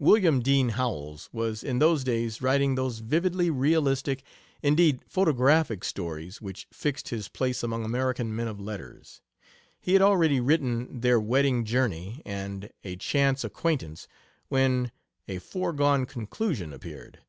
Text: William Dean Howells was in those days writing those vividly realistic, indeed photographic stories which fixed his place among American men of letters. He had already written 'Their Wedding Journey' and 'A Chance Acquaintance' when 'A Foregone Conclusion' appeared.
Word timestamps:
William 0.00 0.40
Dean 0.40 0.70
Howells 0.70 1.28
was 1.32 1.62
in 1.62 1.78
those 1.78 2.02
days 2.02 2.42
writing 2.42 2.74
those 2.74 2.98
vividly 2.98 3.48
realistic, 3.48 4.24
indeed 4.60 5.04
photographic 5.06 5.84
stories 5.84 6.42
which 6.42 6.66
fixed 6.72 7.10
his 7.10 7.28
place 7.28 7.62
among 7.62 7.84
American 7.84 8.34
men 8.34 8.48
of 8.48 8.58
letters. 8.58 9.20
He 9.80 9.92
had 9.92 10.02
already 10.02 10.40
written 10.40 10.98
'Their 11.00 11.20
Wedding 11.20 11.64
Journey' 11.64 12.22
and 12.26 12.70
'A 12.82 12.96
Chance 12.96 13.44
Acquaintance' 13.44 14.08
when 14.48 14.90
'A 15.28 15.38
Foregone 15.38 16.06
Conclusion' 16.06 16.72
appeared. 16.72 17.20